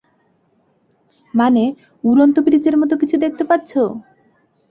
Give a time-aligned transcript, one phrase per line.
[1.33, 1.63] মানে,
[2.03, 3.71] উড়ন্ত পিরিচের মত কিছু দেখতে পাচ্ছ?